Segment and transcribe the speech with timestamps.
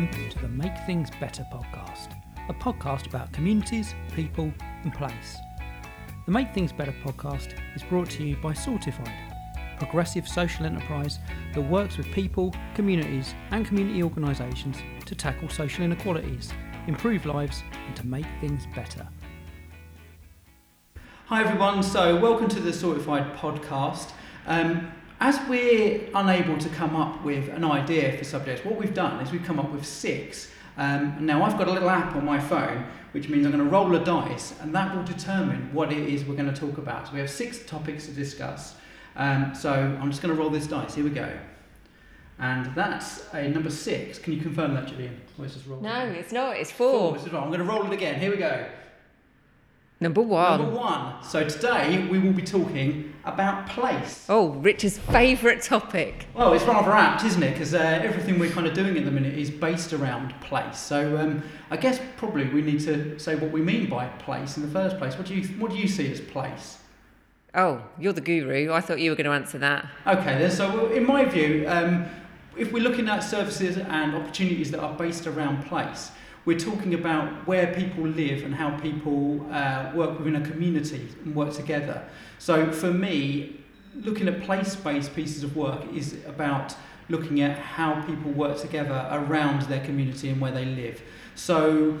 [0.00, 2.14] welcome to the Make Things Better podcast,
[2.48, 4.50] a podcast about communities, people,
[4.82, 5.36] and place.
[6.24, 9.12] The Make Things Better podcast is brought to you by Sortified,
[9.54, 11.18] a progressive social enterprise
[11.54, 16.50] that works with people, communities, and community organisations to tackle social inequalities,
[16.86, 19.06] improve lives, and to make things better.
[21.26, 24.12] Hi everyone, so welcome to the Sortified podcast.
[24.46, 29.20] Um, as we're unable to come up with an idea for subjects, what we've done
[29.20, 30.50] is we've come up with six.
[30.78, 33.70] Um, now I've got a little app on my phone, which means I'm going to
[33.70, 37.08] roll a dice, and that will determine what it is we're going to talk about.
[37.08, 38.76] So we have six topics to discuss.
[39.16, 40.94] Um, so I'm just going to roll this dice.
[40.94, 41.30] Here we go.
[42.38, 44.18] And that's a number six.
[44.18, 45.20] Can you confirm that, Gillian?
[45.38, 45.82] Or is this roll?
[45.82, 46.56] No, it's not.
[46.56, 47.14] It's four.
[47.18, 47.40] four.
[47.40, 48.18] I'm going to roll it again.
[48.18, 48.64] Here we go.
[50.02, 50.62] Number one.
[50.62, 51.22] Number one.
[51.22, 54.24] So today we will be talking about place.
[54.30, 56.24] Oh, Rich's favourite topic.
[56.32, 57.52] Well, it's rather apt, isn't it?
[57.52, 60.78] Because uh, everything we're kind of doing at the minute is based around place.
[60.78, 64.62] So um, I guess probably we need to say what we mean by place in
[64.62, 65.18] the first place.
[65.18, 66.78] What do you What do you see as place?
[67.54, 68.72] Oh, you're the guru.
[68.72, 69.86] I thought you were going to answer that.
[70.06, 70.50] Okay, then.
[70.50, 72.06] So in my view, um,
[72.56, 76.10] if we're looking at services and opportunities that are based around place
[76.44, 81.34] we're talking about where people live and how people uh, work within a community and
[81.34, 82.02] work together.
[82.38, 83.60] So for me,
[83.94, 86.74] looking at place-based pieces of work is about
[87.08, 91.02] looking at how people work together around their community and where they live.
[91.34, 91.98] So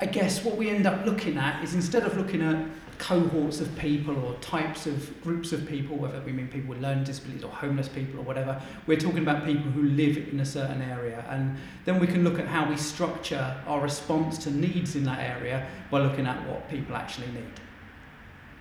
[0.00, 2.56] I guess what we end up looking at is instead of looking at
[2.98, 7.04] cohorts of people or types of groups of people, whether we mean people with learning
[7.04, 10.82] disabilities or homeless people or whatever, we're talking about people who live in a certain
[10.82, 11.24] area.
[11.28, 15.20] And then we can look at how we structure our response to needs in that
[15.20, 17.60] area by looking at what people actually need.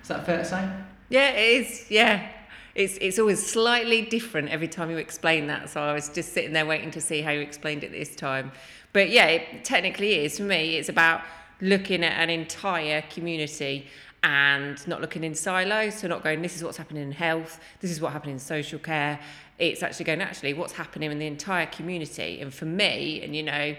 [0.01, 0.69] Is that fair to say?
[1.09, 1.85] Yeah, it is.
[1.89, 2.29] Yeah.
[2.75, 5.69] It's, it's always slightly different every time you explain that.
[5.69, 8.51] So I was just sitting there waiting to see how you explained it this time.
[8.91, 10.37] But yeah, it technically is.
[10.37, 11.21] For me, it's about
[11.61, 13.87] looking at an entire community
[14.25, 15.99] and not looking in silos.
[15.99, 18.79] So not going, this is what's happening in health, this is what happening in social
[18.79, 19.19] care.
[19.59, 22.41] It's actually going, actually, what's happening in the entire community.
[22.41, 23.75] And for me, and you know,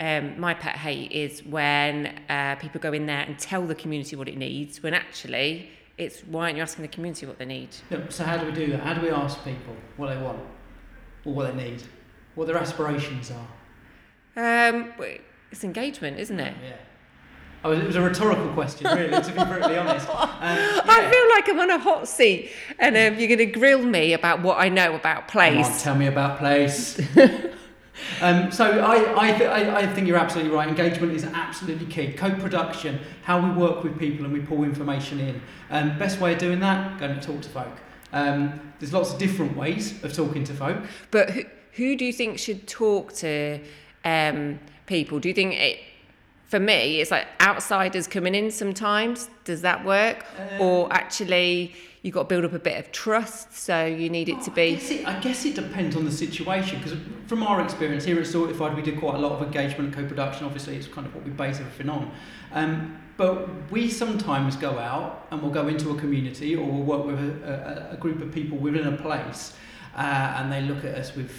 [0.00, 4.16] um, my pet hate is when uh, people go in there and tell the community
[4.16, 7.68] what it needs, when actually it's why aren't you asking the community what they need?
[8.08, 8.80] so how do we do that?
[8.80, 10.40] How do we ask people what they want
[11.24, 11.82] or what they need,
[12.34, 14.68] what their aspirations are?
[14.68, 14.92] Um,
[15.52, 16.56] it's engagement, isn't it?
[16.62, 16.76] Yeah.
[17.62, 20.08] Oh, it was a rhetorical question, really, to be brutally honest.
[20.08, 20.80] Um, yeah.
[20.84, 24.14] I feel like I'm on a hot seat, and um, you're going to grill me
[24.14, 25.82] about what I know about place.
[25.82, 26.98] tell me about place.
[28.22, 30.68] um, so I, I, th- I, I, think you're absolutely right.
[30.68, 32.14] Engagement is absolutely key.
[32.14, 35.42] Co-production, how we work with people and we pull information in.
[35.68, 37.76] Um, best way of doing that, going to talk to folk.
[38.14, 40.78] Um, there's lots of different ways of talking to folk.
[41.10, 43.60] But who, who do you think should talk to
[44.02, 45.20] um, people?
[45.20, 45.80] Do you think it
[46.50, 49.30] for me, it's like outsiders coming in sometimes.
[49.44, 50.26] Does that work?
[50.36, 51.72] Um, or actually,
[52.02, 54.62] you've got to build up a bit of trust, so you need it to be.
[54.62, 58.18] I guess it, I guess it depends on the situation, because from our experience here
[58.18, 60.44] at Sortified, we did quite a lot of engagement and co production.
[60.44, 62.10] Obviously, it's kind of what we base everything on.
[62.52, 67.06] Um, but we sometimes go out and we'll go into a community or we'll work
[67.06, 69.52] with a, a, a group of people within a place,
[69.94, 71.30] uh, and they look at us with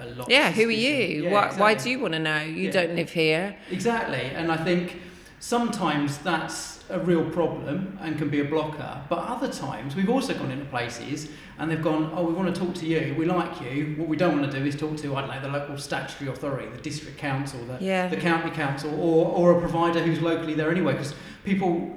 [0.00, 0.30] a lot.
[0.30, 1.22] Yeah, who are you?
[1.24, 1.60] Yeah, why, exactly.
[1.60, 2.40] why do you want to know?
[2.40, 2.70] You yeah.
[2.70, 3.56] don't live here.
[3.70, 5.00] Exactly, and I think
[5.40, 9.02] sometimes that's a real problem and can be a blocker.
[9.08, 11.28] But other times we've also gone into places
[11.58, 13.94] and they've gone, oh, we want to talk to you, we like you.
[13.96, 16.30] What we don't want to do is talk to, I don't know, the local statutory
[16.30, 18.08] authority, the district council, the, yeah.
[18.08, 20.92] the county council, or, or a provider who's locally there anyway.
[20.92, 21.96] Because people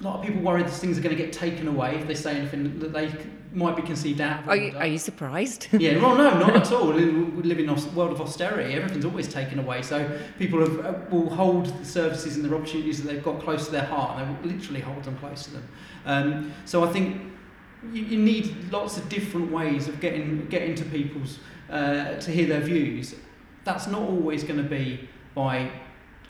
[0.00, 2.14] a lot of people worry that things are going to get taken away if they
[2.14, 3.10] say anything that they
[3.52, 4.46] might be conceived out.
[4.46, 5.68] Are you, are you surprised?
[5.72, 6.92] yeah, well, no, not at all.
[6.92, 8.74] We live in a world of austerity.
[8.74, 9.80] Everything's always taken away.
[9.80, 13.64] So people have, uh, will hold the services and the opportunities that they've got close
[13.66, 15.68] to their heart, and they will literally hold them close to them.
[16.04, 17.32] Um, so I think
[17.90, 21.38] you, you, need lots of different ways of getting getting to people's
[21.70, 23.14] uh, to hear their views.
[23.64, 25.70] That's not always going to be by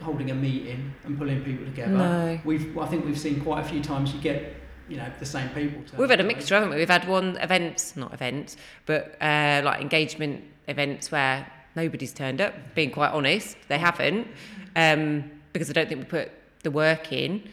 [0.03, 1.93] holding a meeting and pulling people together.
[1.93, 2.41] No.
[2.45, 4.55] We've, I think we've seen quite a few times you get,
[4.89, 5.83] you know, the same people.
[5.97, 6.77] We've had a mixture, haven't we?
[6.77, 12.55] We've had one events, not events, but uh, like engagement events where nobody's turned up.
[12.75, 14.29] Being quite honest, they haven't,
[14.75, 16.31] um, because I don't think we put
[16.63, 17.49] the work in.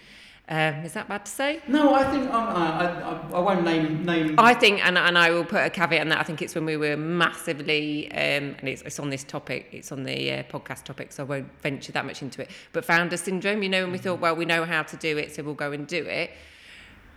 [0.53, 1.61] Um, is that bad to say?
[1.67, 4.35] No, I think um, I, I, I won't name name.
[4.37, 6.19] I think, and, and I will put a caveat on that.
[6.19, 9.91] I think it's when we were massively, um, and it's, it's on this topic, it's
[9.91, 12.51] on the uh, podcast topic, so I won't venture that much into it.
[12.71, 15.33] But founder syndrome, you know, and we thought, well, we know how to do it,
[15.33, 16.29] so we'll go and do it.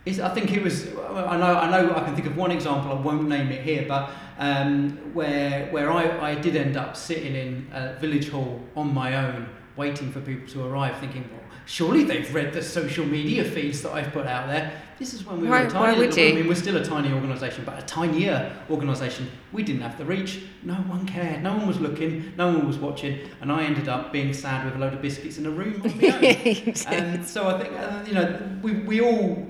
[0.07, 0.87] It's, I think it was.
[0.87, 1.59] I know.
[1.59, 1.93] I know.
[1.95, 2.91] I can think of one example.
[2.91, 7.35] I won't name it here, but um, where where I, I did end up sitting
[7.35, 12.03] in a village hall on my own, waiting for people to arrive, thinking, well, surely
[12.03, 14.71] they've read the social media feeds that I've put out there.
[14.99, 15.97] This is when we Why- were a why tiny.
[15.99, 16.29] would little- you?
[16.31, 19.29] I mean, we're still a tiny organisation, but a tinier organisation.
[19.51, 20.41] We didn't have the reach.
[20.63, 21.43] No one cared.
[21.43, 22.33] No one was looking.
[22.37, 25.37] No one was watching, and I ended up being sad with a load of biscuits
[25.37, 26.73] in a room on my own.
[26.87, 29.47] And so I think uh, you know we, we all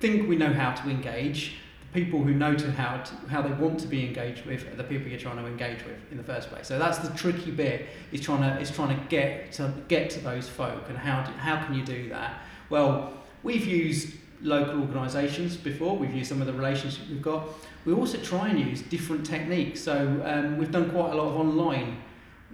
[0.00, 1.54] think we know how to engage.
[1.94, 4.84] People who know to how to, how they want to be engaged with are the
[4.84, 6.66] people you're trying to engage with in the first place.
[6.66, 7.86] So that's the tricky bit.
[8.12, 11.32] Is trying to is trying to get to get to those folk and how do,
[11.32, 12.42] how can you do that?
[12.68, 13.12] Well,
[13.44, 15.96] we've used local organisations before.
[15.96, 17.48] We've used some of the relationships we've got.
[17.84, 19.80] We also try and use different techniques.
[19.80, 22.02] So um, we've done quite a lot of online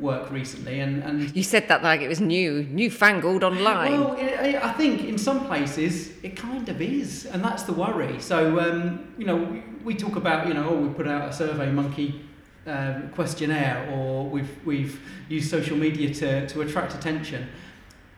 [0.01, 4.01] work recently, and, and You said that like it was new, newfangled online.
[4.01, 8.19] well, I I think in some places it kind of is, and that's the worry.
[8.21, 11.33] So, um, you know, we, we talk about, you know, oh, we put out a
[11.33, 12.21] Survey Monkey
[12.67, 17.47] um, questionnaire, or we've we've used social media to, to attract attention,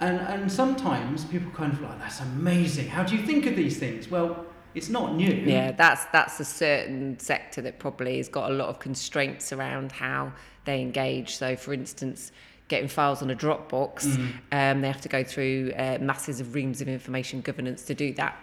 [0.00, 2.88] and and sometimes people kind of like, that's amazing.
[2.88, 4.10] How do you think of these things?
[4.10, 5.32] Well, it's not new.
[5.32, 9.92] Yeah, that's that's a certain sector that probably has got a lot of constraints around
[9.92, 10.32] how
[10.64, 11.36] they engage.
[11.36, 12.32] So, for instance,
[12.68, 14.32] getting files on a Dropbox, Mm.
[14.52, 18.12] um, they have to go through uh, masses of reams of information governance to do
[18.14, 18.36] that.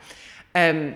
[0.55, 0.95] Um,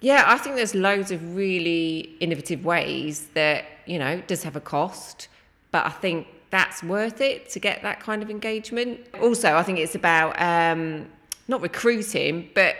[0.00, 4.60] yeah, I think there's loads of really innovative ways that you know does have a
[4.60, 5.28] cost,
[5.70, 9.00] but I think that's worth it to get that kind of engagement.
[9.20, 11.06] Also, I think it's about um,
[11.48, 12.76] not recruiting, but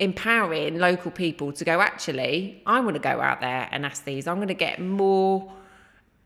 [0.00, 1.80] empowering local people to go.
[1.80, 4.26] Actually, I want to go out there and ask these.
[4.26, 5.52] I'm going to get more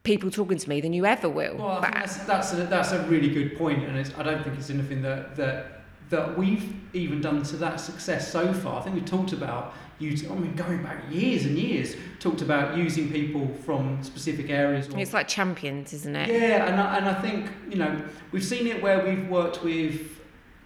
[0.04, 1.56] people talking to me than you ever will.
[1.56, 4.22] Well, I But- think that's that's a, that's a really good point, and it's, I
[4.22, 5.78] don't think it's anything that that
[6.10, 8.80] that we've even done to that success so far.
[8.80, 12.76] I think we've talked about using, I mean, going back years and years, talked about
[12.76, 14.88] using people from specific areas.
[14.92, 16.28] Or, it's like champions, isn't it?
[16.28, 18.02] yeah, and I, and I think you know
[18.32, 20.20] we've seen it where we've worked with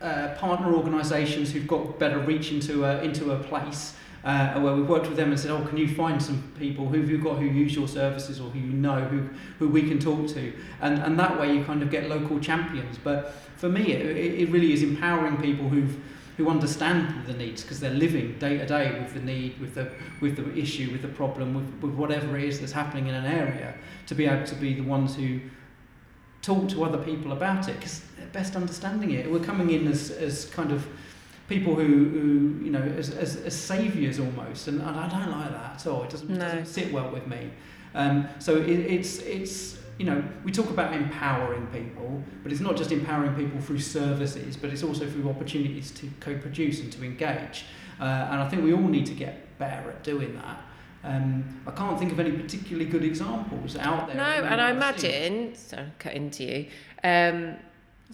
[0.07, 3.95] uh, partner organisations who've got better reach into a into a place.
[4.25, 7.01] Uh, where we've worked with them and said, "Oh, can you find some people who
[7.01, 9.29] have you got who use your services or who you know who
[9.61, 12.99] who we can talk to?" And and that way you kind of get local champions.
[12.99, 15.97] But for me, it, it really is empowering people who've
[16.37, 19.91] who understand the needs because they're living day to day with the need, with the
[20.21, 23.27] with the issue, with the problem, with, with whatever it is that's happening in an
[23.27, 23.75] area,
[24.07, 25.41] to be able to be the ones who
[26.47, 29.31] talk to other people about it because they're best understanding it.
[29.31, 30.87] We're coming in as, as kind of
[31.49, 35.75] people who, who you know, as, as, as saviours almost, and I don't like that
[35.81, 36.05] at all.
[36.05, 36.39] It doesn't, No.
[36.39, 37.51] doesn't sit well with me.
[37.95, 42.77] Um, so it, it's, it's, you know, we talk about empowering people, but it's not
[42.77, 47.65] just empowering people through services, but it's also through opportunities to co-produce and to engage.
[47.99, 50.61] Uh, and I think we all need to get better at doing that.
[51.07, 54.17] Um, I can't think of any particularly good examples out there.
[54.17, 55.11] No, and I moment I've seen.
[55.13, 56.67] imagine, so cut into you,
[57.05, 57.57] um,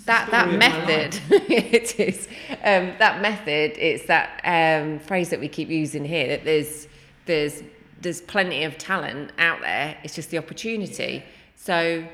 [0.07, 5.31] that that story of my method it is um, that method it's that um, phrase
[5.31, 6.89] that we keep using here that there's
[7.27, 7.63] there's
[8.01, 11.23] there's plenty of talent out there it's just the opportunity
[11.57, 12.07] so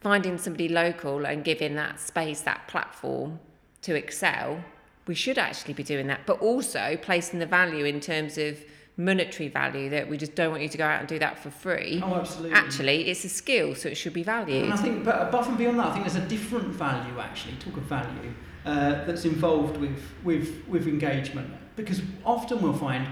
[0.00, 3.38] finding somebody local and giving that space that platform
[3.82, 4.64] to excel
[5.06, 8.58] we should actually be doing that but also placing the value in terms of
[8.98, 11.50] monetary value that we just don't want you to go out and do that for
[11.50, 12.56] free Oh, absolutely.
[12.56, 15.56] actually it's a skill so it should be valued And I think, but above and
[15.56, 17.54] beyond that, I think there's a different value actually.
[17.60, 18.34] Talk of value
[18.66, 23.06] uh, that's involved with with with engagement because often we'll find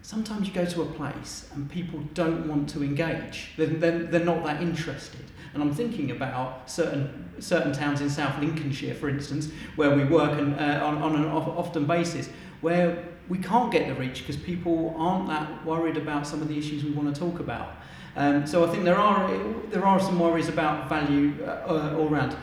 [0.00, 3.50] sometimes you go to a place and people don't want to engage.
[3.56, 5.24] They're, they're, they're not that interested.
[5.52, 10.32] And I'm thinking about certain certain towns in South Lincolnshire, for instance, where we work
[10.38, 12.30] and, uh, on, on an often basis,
[12.62, 16.58] where we can't get the reach because people aren't that worried about some of the
[16.58, 17.76] issues we want to talk about.
[18.16, 19.30] Um, so I think there are
[19.70, 22.36] there are some worries about value uh, uh, all around.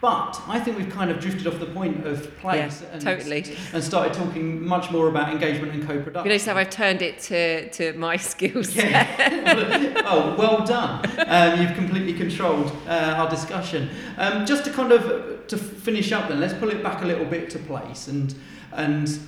[0.00, 3.54] But I think we've kind of drifted off the point of place Yeah, and, totally.
[3.74, 6.24] and started talking much more about engagement and co-production.
[6.24, 8.74] You know, so I've turned it to, to my skills.
[8.74, 10.02] Yeah.
[10.06, 11.04] oh, well done.
[11.26, 13.90] Um, you've completely controlled uh, our discussion.
[14.16, 17.26] Um, just to kind of to finish up, then let's pull it back a little
[17.26, 18.34] bit to place and
[18.72, 19.18] and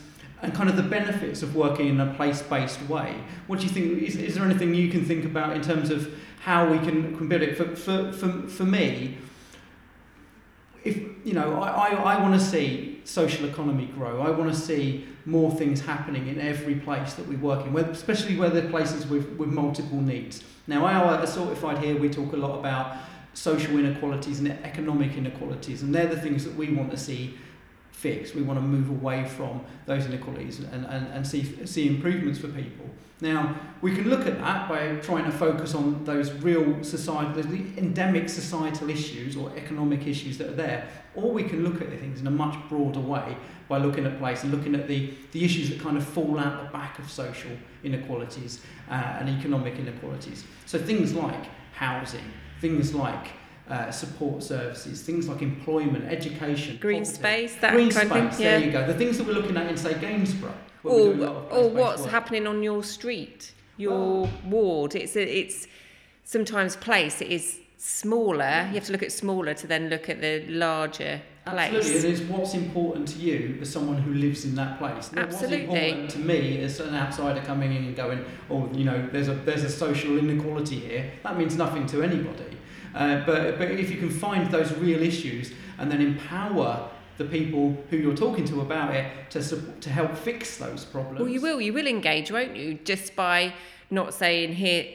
[0.42, 3.14] and kind of the benefits of working in a place-based way.
[3.46, 4.02] What do you think?
[4.02, 7.28] Is, is there anything you can think about in terms of how we can, can
[7.28, 7.56] build it?
[7.56, 9.18] For, for, for, for me,
[10.84, 14.20] if you know, I, I, I want to see social economy grow.
[14.20, 18.36] I want to see more things happening in every place that we work in, especially
[18.36, 20.42] where there are places with, with multiple needs.
[20.66, 22.96] Now, our at Sortified here, we talk a lot about
[23.34, 27.38] social inequalities and economic inequalities, and they're the things that we want to see
[28.02, 28.34] fix.
[28.34, 32.48] We want to move away from those inequalities and, and, and see, see improvements for
[32.48, 32.86] people.
[33.20, 37.44] Now, we can look at that by trying to focus on those real societal,
[37.78, 42.20] endemic societal issues or economic issues that are there, or we can look at things
[42.20, 43.36] in a much broader way
[43.68, 46.64] by looking at place and looking at the, the issues that kind of fall out
[46.64, 47.52] the back of social
[47.84, 50.44] inequalities uh, and economic inequalities.
[50.66, 51.44] So things like
[51.74, 52.24] housing,
[52.60, 53.28] things like
[53.68, 57.18] uh, support services, things like employment, education, green poverty.
[57.18, 58.22] space, that green kind space.
[58.22, 58.44] of thing.
[58.46, 58.58] Yeah.
[58.58, 58.86] There you go.
[58.86, 60.54] The things that we're looking at in say Gainsborough.
[60.84, 62.10] or, doing a lot of or what's work.
[62.10, 64.94] happening on your street, your ward.
[64.94, 65.66] It's a, it's
[66.24, 68.66] sometimes place it is smaller.
[68.68, 71.74] You have to look at smaller to then look at the larger place.
[71.74, 75.10] Absolutely, it is what's important to you as someone who lives in that place.
[75.16, 75.66] Absolutely.
[75.66, 79.28] What's important to me as an outsider coming in and going, oh, you know, there's
[79.28, 81.10] a there's a social inequality here.
[81.22, 82.58] That means nothing to anybody.
[82.94, 87.76] Uh, but but if you can find those real issues and then empower the people
[87.90, 91.20] who you're talking to about it to sup- to help fix those problems.
[91.20, 91.60] Well, you will.
[91.60, 92.74] You will engage, won't you?
[92.84, 93.52] Just by
[93.90, 94.86] not saying here,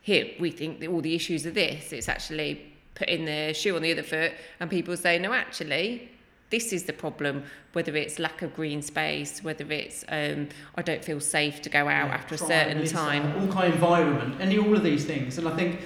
[0.00, 1.92] here we think that all the issues are this.
[1.92, 2.60] It's actually
[2.94, 6.08] putting the shoe on the other foot, and people say, no, actually,
[6.50, 7.42] this is the problem.
[7.72, 11.88] Whether it's lack of green space, whether it's um, I don't feel safe to go
[11.88, 13.34] out Yeah, after a certain time.
[13.40, 15.38] all kind of environment, and all of these things.
[15.38, 15.80] And I think,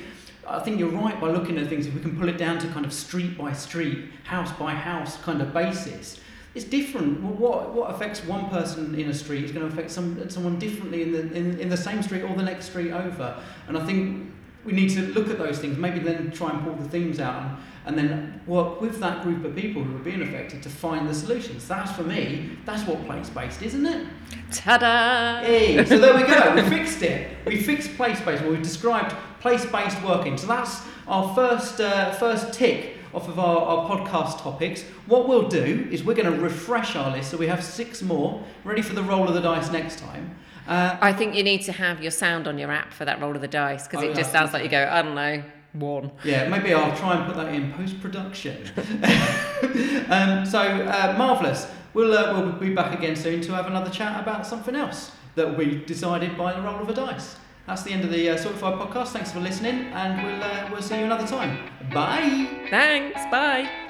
[0.50, 1.86] I think you're right by looking at things.
[1.86, 5.16] If we can pull it down to kind of street by street, house by house
[5.22, 6.20] kind of basis,
[6.54, 7.20] it's different.
[7.20, 11.02] What what affects one person in a street is going to affect some someone differently
[11.02, 13.36] in the in, in the same street or the next street over.
[13.68, 14.32] And I think
[14.68, 15.78] we need to look at those things.
[15.78, 17.56] Maybe then try and pull the themes out and,
[17.86, 21.14] and then work with that group of people who are being affected to find the
[21.14, 21.66] solutions.
[21.66, 22.50] That's for me.
[22.66, 24.06] That's what place based, isn't it?
[24.52, 25.40] Ta-da!
[25.40, 26.54] Hey, so there we go.
[26.54, 27.38] We fixed it.
[27.46, 28.42] We fixed place-based.
[28.42, 30.36] Well, we've described place-based working.
[30.36, 34.82] So that's our first uh, first tick off of our, our podcast topics.
[35.06, 37.30] What we'll do is we're going to refresh our list.
[37.30, 40.36] So we have six more ready for the roll of the dice next time.
[40.68, 43.34] Uh, I think you need to have your sound on your app for that roll
[43.34, 46.10] of the dice because Oh, it just sounds like you go, I don't know, one.
[46.24, 48.56] yeah, maybe I'll try and put that in post-production.
[50.10, 51.66] um, so uh, marvelous.
[51.94, 55.48] We'll uh, we'll be back again soon to have another chat about something else that
[55.48, 57.36] will be decided by the roll of a dice.
[57.66, 59.08] That's the end of the uh, Sortified podcast.
[59.08, 61.58] Thanks for listening, and we'll uh, we'll see you another time.
[61.92, 62.66] Bye.
[62.70, 63.87] Thanks, bye.